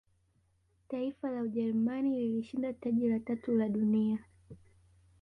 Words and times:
taifa 0.87 1.29
la 1.31 1.41
ujerumani 1.41 2.19
lilishinda 2.19 2.73
taji 2.73 3.07
la 3.09 3.19
tatu 3.19 3.51
la 3.51 3.69
dunia 3.69 4.19